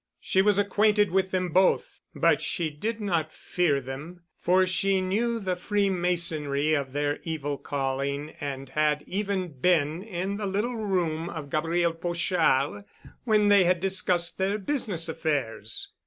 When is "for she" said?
4.39-4.99